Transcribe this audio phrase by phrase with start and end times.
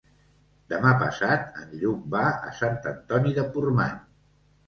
[0.71, 4.01] Demà passat en Lluc va a Sant Antoni de Portmany.